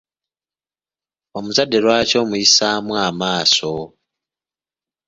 [1.37, 3.73] Omuzadde lwaki omuyisaamu amaaso?